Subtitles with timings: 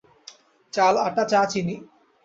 [0.73, 1.75] চাল, আটা, চা, চিনি।